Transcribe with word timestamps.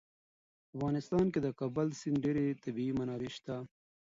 په 0.67 0.67
افغانستان 0.75 1.25
کې 1.33 1.39
د 1.41 1.47
کابل 1.59 1.87
سیند 1.99 2.17
ډېرې 2.23 2.45
طبعي 2.63 2.89
منابع 2.99 3.29
شته. 3.37 3.55